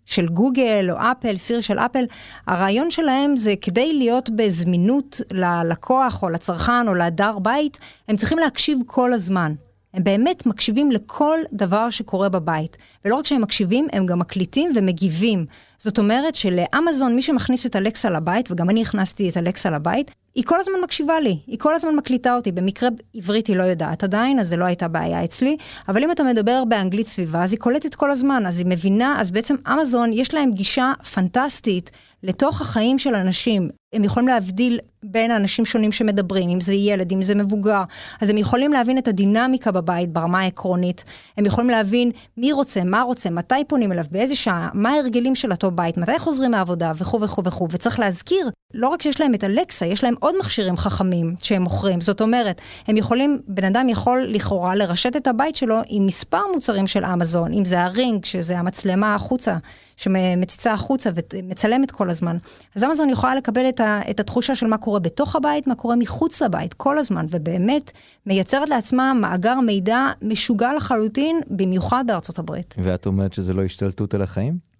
של 0.06 0.28
גוגל 0.28 0.88
או 0.92 0.96
אפל, 0.98 1.38
סיר 1.38 1.62
של 1.62 1.80
אפל, 1.80 2.04
הרעיון 2.48 2.92
שלהם 2.92 3.38
זה 3.38 3.54
כדי 3.62 3.94
להיות 3.94 4.30
בזמינות 4.30 5.22
ללקוח 5.32 6.24
או 6.24 6.30
לצרכן 6.30 6.88
או 6.88 6.94
להדר 6.94 7.40
בית, 7.40 7.80
הם 8.08 8.18
צריכים 8.18 8.38
להקשיב 8.38 8.80
כל 8.88 9.14
הזמן. 9.14 9.54
הם 9.94 10.04
באמת 10.04 10.46
מקשיבים 10.46 10.92
לכל 10.92 11.40
דבר 11.54 11.90
שקורה 11.90 12.30
בבית. 12.30 12.78
ולא 13.06 13.16
רק 13.16 13.28
שהם 13.28 13.42
מקשיבים, 13.42 13.88
הם 13.94 14.06
גם 14.06 14.20
מקליטים 14.20 14.72
ומגיבים. 14.76 15.46
זאת 15.84 15.98
אומרת 16.00 16.36
שלאמזון, 16.36 17.16
מי 17.16 17.22
שמכניס 17.22 17.66
את 17.66 17.76
אלקסה 17.76 18.10
לבית, 18.10 18.52
וגם 18.52 18.70
אני 18.70 18.82
הכנסתי 18.82 19.30
את 19.30 19.38
אלקסה 19.38 19.70
לבית, 19.70 20.12
היא 20.36 20.44
כל 20.44 20.60
הזמן 20.60 20.76
מקשיבה 20.84 21.20
לי, 21.20 21.40
היא 21.48 21.60
כל 21.60 21.76
הזמן 21.76 21.96
מקליטה 21.96 22.36
אותי. 22.36 22.52
במקרה 22.52 22.90
עברית 23.16 23.48
היא 23.48 23.56
לא 23.56 23.64
יודעת 23.64 24.04
עדיין, 24.04 24.40
אז 24.40 24.48
זה 24.48 24.58
לא 24.58 24.66
הייתה 24.66 24.88
בעיה 24.88 25.24
אצלי. 25.24 25.58
אבל 25.90 26.04
אם 26.04 26.12
אתה 26.12 26.24
מדבר 26.24 26.64
באנגלית 26.66 27.08
סביבה, 27.08 27.44
אז 27.44 27.54
היא 27.54 27.60
קולטת 27.60 27.96
כל 27.96 28.12
הזמן, 28.12 28.46
אז 28.48 28.60
היא 28.60 28.68
מבינה, 28.68 29.22
אז 29.22 29.32
בעצם 29.32 29.56
אמזון, 29.74 30.14
יש 30.14 30.34
להם 30.34 30.52
גישה 30.52 30.94
פנטסטית 31.14 31.92
לתוך 32.24 32.62
החיים 32.62 33.00
של 33.00 33.16
אנשים. 33.16 33.70
הם 33.94 34.04
יכולים 34.04 34.28
להבדיל 34.28 34.80
בין 35.04 35.32
אנשים 35.32 35.66
שונים 35.66 35.92
שמדברים, 35.92 36.50
אם 36.50 36.62
זה 36.62 36.74
ילד, 36.74 37.12
אם 37.12 37.22
זה 37.22 37.36
מבוגר, 37.36 37.84
אז 38.22 38.30
הם 38.30 38.38
יכולים 38.38 38.74
להבין 38.74 38.98
את 38.98 39.08
הדינמיקה 39.08 39.72
בבית 39.72 40.14
ברמה 40.14 40.40
העקרונית. 40.40 41.04
הם 41.38 41.46
יכולים 41.46 41.70
להבין 41.70 42.12
מי 42.38 42.52
רוצה, 42.52 42.84
מה 42.84 43.02
רוצה, 43.02 43.30
מתי 43.30 43.56
פונים 43.68 43.92
אליו, 43.92 44.06
באיזה 44.12 44.36
שעה, 44.36 44.70
מה 44.74 44.90
ההרגלים 44.90 45.36
של 45.36 45.52
אותו 45.52 45.72
בית, 45.76 45.98
מתי 45.98 46.20
חוזרים 46.20 46.52
מהעבודה 46.52 46.92
וכו' 46.96 47.22
וכו' 47.22 47.44
וכו'. 47.44 47.68
וצריך 47.72 48.00
להזכיר, 48.00 48.50
לא 48.74 48.88
רק 48.88 49.02
שיש 49.02 49.22
להם 49.22 49.34
את 49.34 49.44
אלקסה, 49.44 49.86
יש 49.86 50.04
להם 50.04 50.14
עוד 50.20 50.36
מכשירים 50.40 50.78
חכמים 50.78 51.36
שהם 51.42 51.62
מוכרים. 51.62 52.02
זאת 52.02 52.22
אומרת, 52.22 52.62
הם 52.88 52.98
יכולים, 52.98 53.40
בן 53.48 53.64
אדם 53.64 53.90
יכול 53.90 54.26
לכאורה 54.30 54.76
לרשת 54.76 55.16
את 55.16 55.28
הבית 55.28 55.56
שלו 55.56 55.80
עם 55.88 56.08
מספר 56.08 56.42
מוצרים 56.54 56.88
של 56.88 57.06
אמזון, 57.06 57.54
אם 57.54 57.66
זה 57.66 57.82
הרינג, 57.82 58.26
שזה 58.26 58.60
המצלמה 58.60 59.16
החוצה, 59.16 59.58
שמציצה 59.98 60.74
החוצה 60.74 61.10
ומצלמת 61.34 61.92
כל 61.92 62.10
הזמן. 62.10 62.38
אז 62.76 62.84
אמזון 62.84 63.10
יכולה 63.10 63.36
לקבל 63.36 63.70
את, 63.70 63.80
ה, 63.80 64.00
את 64.10 64.20
התחושה 64.20 64.56
של 64.56 64.68
מה 64.68 64.78
קורה 64.78 65.00
בתוך 65.00 65.36
הבית, 65.36 65.68
מה 65.68 65.76
קורה 65.76 65.96
מחוץ 65.96 66.42
לבית, 66.42 66.74
כל 66.74 66.98
הזמן, 66.98 67.26
ובאמת 67.32 67.92
מייצרת 68.26 68.70
לעצמה 68.70 69.14
מאגר 69.14 69.60
מידע 69.60 70.08
משוגע 70.22 70.74
לחלוטין, 70.74 71.42
במיוחד 71.50 72.04
בארצות 72.08 72.40
הברית. 72.40 72.76
ואת 72.84 73.06
אומרת 73.06 73.34
שזה 73.34 73.54
לא 73.54 73.64
השתלטות 73.64 74.14
על 74.14 74.22
החיים? 74.22 74.73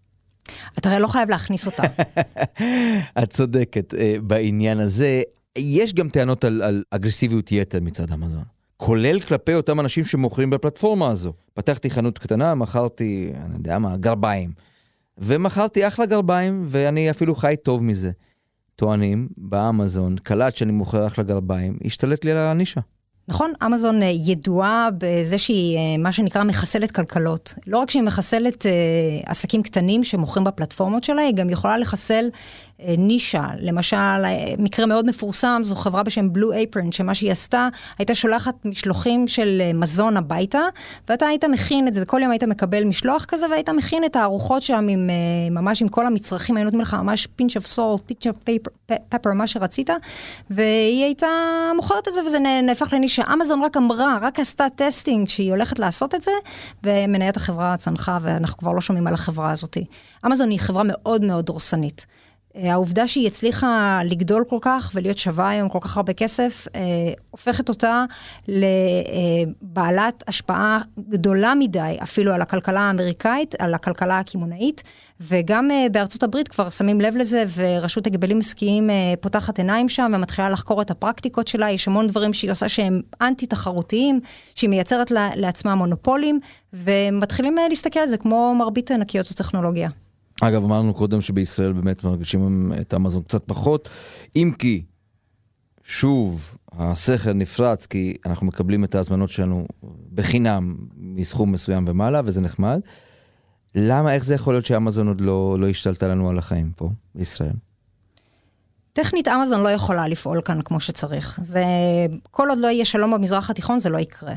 אתה 0.78 0.90
הרי 0.90 1.00
לא 1.00 1.08
חייב 1.08 1.30
להכניס 1.30 1.66
אותה. 1.66 1.84
את 3.24 3.30
צודקת 3.34 3.94
uh, 3.94 3.98
בעניין 4.22 4.80
הזה. 4.80 5.22
יש 5.58 5.94
גם 5.94 6.10
טענות 6.10 6.44
על, 6.44 6.62
על 6.62 6.84
אגרסיביות 6.92 7.52
יתר 7.52 7.80
מצד 7.82 8.12
המזון. 8.12 8.44
כולל 8.78 9.20
כלפי 9.20 9.54
אותם 9.54 9.80
אנשים 9.80 10.06
שמוכרים 10.06 10.50
בפלטפורמה 10.50 11.08
הזו. 11.08 11.34
פתחתי 11.54 11.90
חנות 11.90 12.20
קטנה, 12.20 12.56
מכרתי, 12.56 13.32
אני 13.46 13.58
יודע 13.58 13.80
מה, 13.80 13.98
גרביים. 13.98 14.52
ומכרתי 15.18 15.88
אחלה 15.88 16.06
גרביים, 16.06 16.64
ואני 16.68 17.10
אפילו 17.10 17.36
חי 17.36 17.56
טוב 17.64 17.84
מזה. 17.84 18.12
טוענים 18.76 19.28
באמזון, 19.38 20.16
קלט 20.18 20.56
שאני 20.56 20.72
מוכר 20.72 21.08
אחלה 21.08 21.24
גרביים, 21.24 21.78
השתלט 21.86 22.26
לי 22.26 22.32
על 22.32 22.38
הנישה. 22.38 22.82
נכון, 23.28 23.54
אמזון 23.66 24.04
אה, 24.04 24.08
ידועה 24.08 24.90
בזה 24.98 25.38
שהיא 25.38 25.78
אה, 25.78 25.98
מה 25.98 26.12
שנקרא 26.12 26.44
מחסלת 26.44 26.92
כלכלות. 26.92 27.54
לא 27.68 27.78
רק 27.78 27.90
שהיא 27.90 28.04
מחסלת 28.04 28.66
אה, 28.66 28.72
עסקים 29.26 29.64
קטנים 29.64 30.04
שמוכרים 30.04 30.44
בפלטפורמות 30.44 31.04
שלה, 31.04 31.22
היא 31.22 31.36
גם 31.36 31.50
יכולה 31.50 31.78
לחסל 31.78 32.30
נישה. 32.98 33.44
למשל, 33.60 33.98
אה, 33.98 34.54
מקרה 34.58 34.86
מאוד 34.86 35.08
מפורסם, 35.08 35.62
זו 35.64 35.76
חברה 35.76 36.04
בשם 36.04 36.34
בלו 36.34 36.52
אייפרן, 36.52 36.92
שמה 36.92 37.16
שהיא 37.16 37.32
עשתה, 37.32 37.68
הייתה 37.98 38.16
שולחת 38.16 38.66
משלוחים 38.66 39.28
של 39.28 39.62
אה, 39.62 39.74
מזון 39.74 40.18
הביתה, 40.18 40.62
ואתה 41.10 41.26
היית 41.28 41.44
מכין 41.44 41.88
את 41.88 41.94
זה, 41.94 42.06
כל 42.06 42.20
יום 42.22 42.32
היית 42.32 42.44
מקבל 42.44 42.84
משלוח 42.84 43.26
כזה, 43.26 43.46
והיית 43.50 43.70
מכין 43.70 44.06
את 44.06 44.16
הארוחות 44.16 44.62
שם 44.62 44.88
עם, 44.90 45.10
ממש 45.52 45.82
עם 45.82 45.88
כל 45.88 46.08
המצרכים, 46.08 46.58
היו 46.58 46.66
נותנים 46.66 46.82
לך 46.82 46.94
ממש 46.94 47.28
pinch 47.36 47.56
of 47.56 47.66
salt, 47.66 48.02
pinch 48.06 48.28
of 48.28 48.36
pepper, 49.10 49.34
מה 49.34 49.48
שרצית, 49.48 49.90
והיא 50.50 51.04
הייתה 51.04 51.28
מוכרת 51.76 52.08
את 52.08 52.14
זה, 52.14 52.26
וזה 52.26 52.40
נהפך 52.64 52.94
לנישה. 52.94 53.24
אמזון 53.34 53.64
רק 53.64 53.78
אמרה, 53.78 54.18
רק 54.22 54.40
עשתה 54.40 54.66
testing 54.76 55.30
שהיא 55.30 55.52
הולכת 55.52 55.80
לעשות 55.80 56.16
את 56.16 56.22
זה, 56.22 56.32
ומניית 56.84 57.38
החברה 57.38 57.78
צנחה, 57.78 58.18
ואנחנו 58.22 58.58
כבר 58.58 58.72
לא 58.72 58.82
שומעים 58.82 59.08
על 59.08 59.14
החברה 59.14 59.52
הזאת. 59.52 59.78
אמזון 60.26 60.50
היא 60.50 60.60
חברה 60.60 60.84
מאוד 60.86 61.24
מאוד 61.24 61.46
דורסנית. 61.46 62.06
העובדה 62.56 63.08
שהיא 63.08 63.28
הצליחה 63.28 64.02
לגדול 64.06 64.44
כל 64.50 64.58
כך 64.62 64.92
ולהיות 64.96 65.18
שווה 65.18 65.50
היום 65.50 65.70
כל 65.70 65.80
כך 65.82 65.98
הרבה 65.98 66.14
כסף, 66.14 66.68
אה, 66.76 66.82
הופכת 67.32 67.70
אותה 67.70 68.06
לבעלת 68.48 70.24
השפעה 70.28 70.80
גדולה 71.10 71.54
מדי 71.56 71.98
אפילו 72.04 72.34
על 72.34 72.42
הכלכלה 72.42 72.80
האמריקאית, 72.82 73.56
על 73.60 73.74
הכלכלה 73.74 74.20
הקמעונאית, 74.20 74.84
וגם 75.22 75.72
אה, 75.72 75.86
בארצות 75.92 76.24
הברית 76.24 76.48
כבר 76.48 76.70
שמים 76.70 77.02
לב 77.02 77.18
לזה, 77.18 77.44
ורשות 77.56 78.08
הגבלים 78.08 78.40
עסקיים 78.40 78.90
אה, 78.90 79.14
פותחת 79.22 79.58
עיניים 79.58 79.90
שם 79.90 80.12
ומתחילה 80.16 80.50
לחקור 80.50 80.82
את 80.82 80.92
הפרקטיקות 80.92 81.48
שלה, 81.48 81.72
יש 81.72 81.88
המון 81.88 82.08
דברים 82.08 82.34
שהיא 82.34 82.52
עושה 82.52 82.70
שהם 82.70 83.02
אנטי-תחרותיים, 83.22 84.20
שהיא 84.56 84.70
מייצרת 84.70 85.12
לעצמה 85.36 85.76
מונופולים, 85.76 86.40
ומתחילים 86.74 87.60
אה, 87.60 87.68
להסתכל 87.70 88.00
על 88.00 88.08
זה 88.08 88.18
כמו 88.18 88.56
מרבית 88.56 88.92
ענקיות 88.92 89.30
הטכנולוגיה. 89.30 89.90
אגב, 90.42 90.64
אמרנו 90.64 90.94
קודם 90.94 91.22
שבישראל 91.22 91.74
באמת 91.74 92.04
מרגישים 92.04 92.72
את 92.82 92.94
אמזון 92.94 93.24
קצת 93.24 93.44
פחות, 93.46 93.90
אם 94.36 94.52
כי, 94.60 94.84
שוב, 95.84 96.56
השכל 96.72 97.34
נפרץ 97.34 97.86
כי 97.86 98.18
אנחנו 98.26 98.48
מקבלים 98.48 98.84
את 98.84 98.96
ההזמנות 98.96 99.30
שלנו 99.30 99.66
בחינם 100.14 100.76
מסכום 100.98 101.52
מסוים 101.52 101.86
ומעלה, 101.88 102.22
וזה 102.26 102.42
נחמד. 102.42 102.80
למה, 103.76 104.14
איך 104.14 104.26
זה 104.26 104.36
יכול 104.36 104.54
להיות 104.54 104.66
שאמזון 104.66 105.08
עוד 105.08 105.22
לא, 105.22 105.58
לא 105.60 105.68
השתלטה 105.68 106.08
לנו 106.08 106.30
על 106.30 106.38
החיים 106.38 106.72
פה, 106.76 106.90
בישראל? 107.16 107.54
טכנית 108.94 109.28
אמזון 109.28 109.64
לא 109.64 109.70
יכולה 109.70 110.08
לפעול 110.08 110.42
כאן 110.42 110.62
כמו 110.62 110.80
שצריך. 110.80 111.40
זה, 111.44 111.66
כל 112.32 112.50
עוד 112.50 112.60
לא 112.60 112.68
יהיה 112.68 112.86
שלום 112.86 113.14
במזרח 113.14 113.50
התיכון 113.50 113.80
זה 113.80 113.90
לא 113.90 113.98
יקרה. 113.98 114.34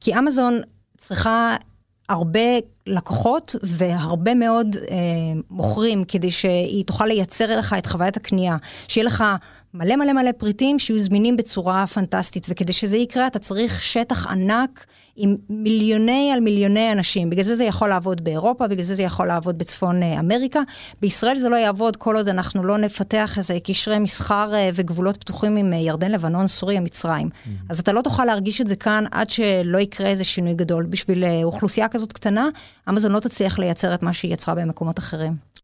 כי 0.00 0.18
אמזון 0.18 0.54
צריכה 0.98 1.56
הרבה 2.08 2.40
לקוחות 2.86 3.56
והרבה 3.62 4.34
מאוד 4.34 4.76
אה, 4.76 4.96
מוכרים 5.50 6.04
כדי 6.04 6.30
שהיא 6.30 6.84
תוכל 6.84 7.04
לייצר 7.06 7.58
לך 7.58 7.74
את 7.78 7.86
חוויית 7.86 8.16
הקנייה, 8.16 8.56
שיהיה 8.88 9.06
לך 9.06 9.24
מלא 9.74 9.96
מלא 9.96 10.12
מלא 10.12 10.32
פריטים 10.32 10.78
שיהיו 10.78 10.98
זמינים 10.98 11.36
בצורה 11.36 11.86
פנטסטית, 11.86 12.46
וכדי 12.48 12.72
שזה 12.72 12.96
יקרה 12.96 13.26
אתה 13.26 13.38
צריך 13.38 13.82
שטח 13.82 14.26
ענק 14.26 14.86
עם 15.16 15.36
מיליוני 15.50 16.30
על 16.32 16.40
מיליוני 16.40 16.92
אנשים. 16.92 17.30
בגלל 17.30 17.44
זה 17.44 17.56
זה 17.56 17.64
יכול 17.64 17.88
לעבוד 17.88 18.24
באירופה, 18.24 18.68
בגלל 18.68 18.82
זה 18.82 18.94
זה 18.94 19.02
יכול 19.02 19.26
לעבוד 19.26 19.58
בצפון 19.58 20.02
אה, 20.02 20.20
אמריקה. 20.20 20.60
בישראל 21.00 21.38
זה 21.38 21.48
לא 21.48 21.56
יעבוד 21.56 21.96
כל 21.96 22.16
עוד 22.16 22.28
אנחנו 22.28 22.64
לא 22.64 22.78
נפתח 22.78 23.38
איזה 23.38 23.58
קשרי 23.64 23.98
מסחר 23.98 24.54
אה, 24.54 24.70
וגבולות 24.74 25.16
פתוחים 25.16 25.56
עם 25.56 25.72
אה, 25.72 25.78
ירדן, 25.78 26.10
לבנון, 26.10 26.46
סוריה, 26.46 26.80
מצרים. 26.80 27.26
Mm-hmm. 27.26 27.66
אז 27.68 27.80
אתה 27.80 27.92
לא 27.92 28.02
תוכל 28.02 28.24
להרגיש 28.24 28.60
את 28.60 28.66
זה 28.66 28.76
כאן 28.76 29.04
עד 29.10 29.30
שלא 29.30 29.78
יקרה 29.78 30.06
איזה 30.06 30.24
שינוי 30.24 30.54
גדול. 30.54 30.86
בשביל 30.86 31.24
אוכלוסייה 31.44 31.88
כזאת 31.88 32.12
קטנה, 32.12 32.48
אמזון 32.88 33.12
לא 33.12 33.20
תצליח 33.20 33.58
לייצר 33.58 33.94
את 33.94 34.02
מה 34.02 34.12
שהיא 34.12 34.32
יצרה 34.32 34.54
במקומות 34.54 34.98
אחרים. 34.98 35.58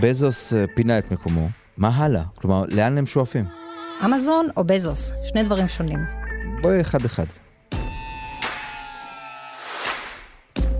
בזוס 0.00 0.52
אה, 0.52 0.64
פינה 0.74 0.98
את 0.98 1.12
מקומו, 1.12 1.48
מה 1.76 1.88
הלאה? 1.88 2.22
כלומר, 2.34 2.64
לאן 2.68 2.98
הם 2.98 3.06
שואפים? 3.06 3.44
אמזון 4.04 4.48
או 4.56 4.64
בזוס, 4.64 5.12
שני 5.24 5.42
דברים 5.42 5.68
שונים. 5.68 5.98
בואי 6.62 6.80
אחד 6.80 7.04
אחד. 7.04 7.24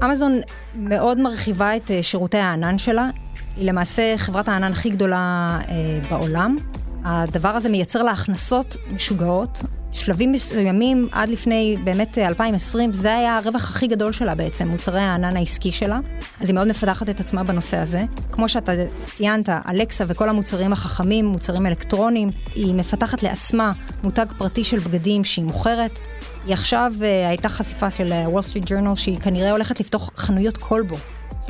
אמזון 0.05 0.41
מאוד 0.75 1.21
מרחיבה 1.21 1.77
את 1.77 1.91
אה, 1.91 2.03
שירותי 2.03 2.39
הענן 2.39 2.79
שלה. 2.79 3.11
היא 3.57 3.67
למעשה 3.67 4.15
חברת 4.17 4.49
הענן 4.49 4.73
הכי 4.73 4.91
גדולה 4.91 5.59
אה, 5.69 6.09
בעולם. 6.11 6.57
הדבר 7.05 7.49
הזה 7.49 7.69
מייצר 7.69 8.03
לה 8.03 8.11
הכנסות 8.11 8.77
משוגעות. 8.93 9.63
שלבים 9.93 10.33
מסוימים, 10.33 11.09
עד 11.13 11.29
לפני 11.29 11.77
באמת 11.85 12.19
2020, 12.19 12.93
זה 12.93 13.15
היה 13.15 13.37
הרווח 13.37 13.71
הכי 13.71 13.87
גדול 13.87 14.13
שלה 14.13 14.35
בעצם, 14.35 14.69
מוצרי 14.69 15.01
הענן 15.01 15.37
העסקי 15.37 15.73
שלה. 15.73 15.99
אז 16.41 16.49
היא 16.49 16.55
מאוד 16.55 16.69
מפתחת 16.69 17.11
את 17.11 17.21
עצמה 17.21 17.45
בנושא 17.45 17.77
הזה. 17.77 18.03
כמו 18.33 18.49
שאתה 18.49 18.73
ציינת, 19.05 19.49
אלקסה 19.49 20.05
וכל 20.09 20.29
המוצרים 20.29 20.73
החכמים, 20.73 21.27
מוצרים 21.27 21.67
אלקטרוניים, 21.67 22.29
היא 22.55 22.75
מפתחת 22.75 23.23
לעצמה 23.23 23.73
מותג 24.03 24.27
פרטי 24.39 24.65
של 24.65 24.79
בגדים 24.79 25.25
שהיא 25.25 25.45
מוכרת. 25.45 25.99
היא 26.47 26.53
עכשיו, 26.53 26.93
uh, 26.99 27.29
הייתה 27.29 27.49
חשיפה 27.49 27.91
של 27.91 28.13
וול 28.27 28.43
סטריט 28.43 28.65
ג'ורנל 28.67 28.97
שהיא 28.97 29.19
כנראה 29.19 29.51
הולכת 29.51 29.81
לפתוח 29.81 30.11
חנויות 30.17 30.57
כלבו. 30.57 30.97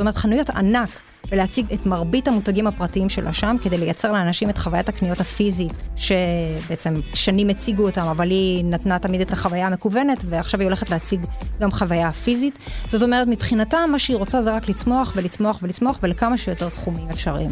זאת 0.01 0.03
אומרת, 0.03 0.17
חנויות 0.17 0.51
ענק, 0.51 0.89
ולהציג 1.31 1.73
את 1.73 1.87
מרבית 1.87 2.29
המותגים 2.29 2.67
הפרטיים 2.67 3.09
שלה 3.09 3.33
שם, 3.33 3.57
כדי 3.63 3.79
לייצר 3.79 4.13
לאנשים 4.13 4.51
את 4.51 4.59
חוויית 4.59 4.89
הקניות 4.89 5.21
הפיזית, 5.21 5.73
שבעצם 5.97 6.95
שנים 7.15 7.49
הציגו 7.49 7.83
אותם, 7.83 8.03
אבל 8.03 8.31
היא 8.31 8.65
נתנה 8.65 8.99
תמיד 8.99 9.21
את 9.21 9.31
החוויה 9.31 9.67
המקוונת, 9.67 10.25
ועכשיו 10.29 10.61
היא 10.61 10.67
הולכת 10.67 10.91
להציג 10.91 11.27
גם 11.61 11.71
חוויה 11.71 12.13
פיזית. 12.13 12.59
זאת 12.87 13.03
אומרת, 13.03 13.27
מבחינתה, 13.29 13.79
מה 13.93 13.99
שהיא 13.99 14.17
רוצה 14.17 14.43
זה 14.43 14.53
רק 14.53 14.69
לצמוח 14.69 15.13
ולצמוח 15.17 15.59
ולצמוח, 15.63 15.99
ולכמה 16.03 16.39
שיותר 16.39 16.69
תחומים 16.69 17.11
אפשריים. 17.11 17.51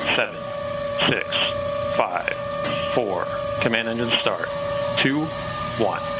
Seven, 0.00 0.36
six, 1.08 1.26
five, 1.96 2.34
four. 2.94 3.26
Command 3.62 3.88
engine 3.88 4.12
start. 4.22 4.48
Two, 5.02 5.20
one. 5.90 6.19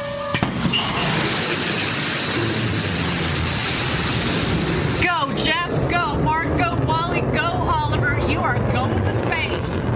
Jeff. 5.45 5.71
Go, 5.95 6.05
Mark. 6.27 6.49
Go, 6.63 6.69
Wally. 6.89 7.21
Go, 7.39 7.47
Oliver. 7.79 8.13
You 8.31 8.39
are 8.49 8.59
going 8.75 9.01
to 9.07 9.13
space. 9.13 9.87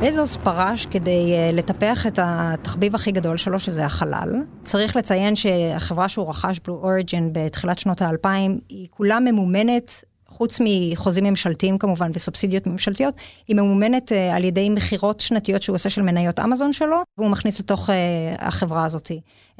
בזוס 0.00 0.36
פרש 0.36 0.86
כדי 0.86 1.34
uh, 1.34 1.56
לטפח 1.56 2.06
את 2.06 2.18
התחביב 2.22 2.94
הכי 2.94 3.12
גדול 3.12 3.36
שלו, 3.36 3.58
שזה 3.58 3.86
החלל. 3.86 4.34
צריך 4.64 4.96
לציין 4.96 5.36
שהחברה 5.36 6.08
שהוא 6.08 6.28
רכש, 6.28 6.60
בלו 6.64 6.74
אוריג'ן, 6.74 7.28
בתחילת 7.32 7.78
שנות 7.78 8.02
האלפיים, 8.02 8.58
היא 8.68 8.88
כולה 8.90 9.20
ממומנת 9.20 10.04
חוץ 10.38 10.58
מחוזים 10.64 11.24
ממשלתיים 11.24 11.78
כמובן 11.78 12.10
וסובסידיות 12.14 12.66
ממשלתיות, 12.66 13.14
היא 13.48 13.56
ממומנת 13.56 14.12
uh, 14.12 14.14
על 14.36 14.44
ידי 14.44 14.70
מכירות 14.70 15.20
שנתיות 15.20 15.62
שהוא 15.62 15.74
עושה 15.74 15.90
של 15.90 16.02
מניות 16.02 16.40
אמזון 16.40 16.72
שלו, 16.72 17.02
והוא 17.18 17.30
מכניס 17.30 17.60
לתוך 17.60 17.90
uh, 17.90 17.92
החברה 18.38 18.84
הזאת. 18.84 19.10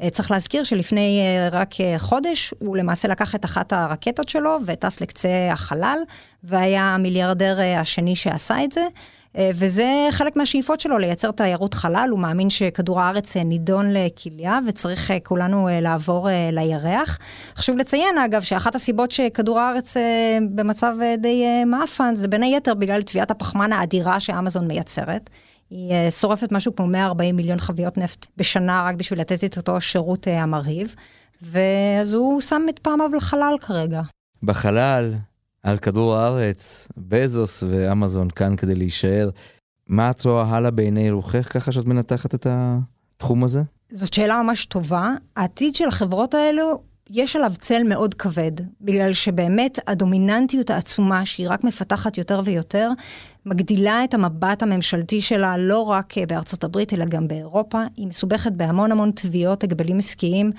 Uh, 0.01 0.09
צריך 0.09 0.31
להזכיר 0.31 0.63
שלפני 0.63 1.21
רק 1.51 1.75
חודש, 1.97 2.53
הוא 2.59 2.77
למעשה 2.77 3.07
לקח 3.07 3.35
את 3.35 3.45
אחת 3.45 3.73
הרקטות 3.73 4.29
שלו 4.29 4.57
וטס 4.65 5.01
לקצה 5.01 5.49
החלל, 5.51 5.99
והיה 6.43 6.83
המיליארדר 6.83 7.57
השני 7.77 8.15
שעשה 8.15 8.63
את 8.63 8.71
זה. 8.71 8.81
וזה 9.37 10.07
חלק 10.11 10.35
מהשאיפות 10.35 10.79
שלו, 10.79 10.97
לייצר 10.97 11.31
תיירות 11.31 11.73
חלל, 11.73 12.07
הוא 12.11 12.19
מאמין 12.19 12.49
שכדור 12.49 13.01
הארץ 13.01 13.37
נידון 13.37 13.93
לכליה 13.93 14.59
וצריך 14.67 15.13
כולנו 15.23 15.67
לעבור 15.81 16.27
לירח. 16.51 17.19
חשוב 17.55 17.77
לציין 17.77 18.17
אגב 18.17 18.41
שאחת 18.41 18.75
הסיבות 18.75 19.11
שכדור 19.11 19.59
הארץ 19.59 19.97
במצב 20.55 20.95
די 21.17 21.43
מאפן 21.65 22.15
זה 22.15 22.27
בין 22.27 22.43
היתר 22.43 22.73
בגלל 22.73 23.01
תביעת 23.01 23.31
הפחמן 23.31 23.73
האדירה 23.73 24.19
שאמזון 24.19 24.67
מייצרת. 24.67 25.29
היא 25.69 26.09
שורפת 26.09 26.51
משהו 26.51 26.75
כמו 26.75 26.87
140 26.87 27.35
מיליון 27.35 27.57
חביות 27.57 27.97
נפט 27.97 28.27
בשנה 28.37 28.83
רק 28.85 28.95
בשביל 28.95 29.19
לתת 29.19 29.43
את 29.43 29.57
אותו 29.57 29.81
שירות 29.81 30.27
המרהיב. 30.27 30.95
ואז 31.41 32.13
הוא 32.13 32.41
שם 32.41 32.61
את 32.69 32.79
פעמיו 32.79 33.09
לחלל 33.15 33.55
כרגע. 33.61 34.01
בחלל, 34.43 35.13
על 35.69 35.77
כדור 35.77 36.15
הארץ, 36.15 36.87
בזוס 36.97 37.63
ואמזון 37.63 38.29
כאן 38.29 38.55
כדי 38.55 38.75
להישאר. 38.75 39.29
מה 39.87 40.11
את 40.11 40.25
רואה 40.25 40.43
הלאה 40.43 40.71
בעיני 40.71 41.11
רוחך 41.11 41.53
ככה 41.53 41.71
שאת 41.71 41.85
מנתחת 41.85 42.35
את 42.35 42.47
התחום 42.49 43.43
הזה? 43.43 43.61
זאת 43.91 44.13
שאלה 44.13 44.43
ממש 44.43 44.65
טובה. 44.65 45.13
העתיד 45.35 45.75
של 45.75 45.87
החברות 45.87 46.33
האלו, 46.33 46.81
יש 47.09 47.35
עליו 47.35 47.51
צל 47.59 47.83
מאוד 47.83 48.13
כבד, 48.13 48.51
בגלל 48.81 49.13
שבאמת 49.13 49.79
הדומיננטיות 49.87 50.69
העצומה 50.69 51.25
שהיא 51.25 51.49
רק 51.49 51.63
מפתחת 51.63 52.17
יותר 52.17 52.41
ויותר, 52.45 52.89
מגדילה 53.45 54.03
את 54.03 54.13
המבט 54.13 54.63
הממשלתי 54.63 55.21
שלה 55.21 55.57
לא 55.57 55.79
רק 55.79 56.13
בארצות 56.27 56.63
הברית, 56.63 56.93
אלא 56.93 57.05
גם 57.05 57.27
באירופה. 57.27 57.83
היא 57.97 58.07
מסובכת 58.07 58.51
בהמון 58.51 58.91
המון 58.91 59.11
תביעות, 59.11 59.63
הגבלים 59.63 59.97
עסקיים. 59.99 60.51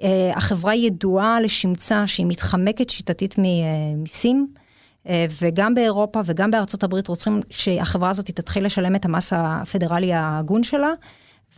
Uh, 0.00 0.04
החברה 0.34 0.74
ידועה 0.74 1.40
לשמצה 1.40 2.06
שהיא 2.06 2.26
מתחמקת 2.26 2.90
שיטתית 2.90 3.34
ממיסים, 3.38 4.46
uh, 5.04 5.08
וגם 5.42 5.74
באירופה 5.74 6.20
וגם 6.24 6.50
בארצות 6.50 6.84
הברית 6.84 7.08
רוצים 7.08 7.40
שהחברה 7.50 8.10
הזאת 8.10 8.30
תתחיל 8.30 8.66
לשלם 8.66 8.96
את 8.96 9.04
המס 9.04 9.32
הפדרלי 9.36 10.12
ההגון 10.12 10.62
שלה, 10.62 10.90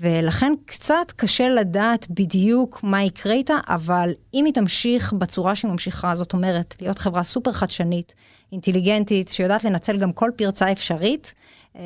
ולכן 0.01 0.53
קצת 0.67 1.13
קשה 1.17 1.49
לדעת 1.49 2.07
בדיוק 2.11 2.81
מה 2.83 3.03
יקרה 3.03 3.33
איתה, 3.33 3.55
אבל 3.69 4.11
אם 4.35 4.45
היא 4.45 4.55
תמשיך 4.55 5.13
בצורה 5.13 5.55
שהיא 5.55 5.71
ממשיכה, 5.71 6.15
זאת 6.15 6.33
אומרת, 6.33 6.77
להיות 6.81 6.99
חברה 6.99 7.23
סופר 7.23 7.53
חדשנית, 7.53 8.15
אינטליגנטית, 8.53 9.29
שיודעת 9.29 9.65
לנצל 9.65 9.99
גם 9.99 10.13
כל 10.13 10.31
פרצה 10.37 10.73
אפשרית, 10.73 11.35
uh, 11.75 11.79